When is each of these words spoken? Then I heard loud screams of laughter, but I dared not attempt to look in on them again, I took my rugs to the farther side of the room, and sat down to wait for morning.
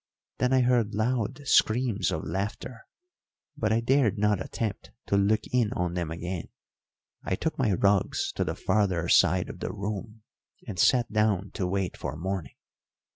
Then 0.39 0.51
I 0.51 0.61
heard 0.61 0.95
loud 0.95 1.41
screams 1.47 2.09
of 2.09 2.23
laughter, 2.23 2.87
but 3.55 3.71
I 3.71 3.81
dared 3.81 4.17
not 4.17 4.41
attempt 4.43 4.89
to 5.05 5.15
look 5.15 5.41
in 5.51 5.71
on 5.73 5.93
them 5.93 6.09
again, 6.09 6.47
I 7.23 7.35
took 7.35 7.55
my 7.59 7.73
rugs 7.73 8.31
to 8.31 8.43
the 8.43 8.55
farther 8.55 9.07
side 9.07 9.47
of 9.47 9.59
the 9.59 9.71
room, 9.71 10.23
and 10.65 10.79
sat 10.79 11.11
down 11.13 11.51
to 11.51 11.67
wait 11.67 11.95
for 11.95 12.15
morning. 12.17 12.55